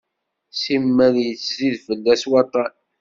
[0.61, 2.73] Simmal yettzid fell-as waṭṭan.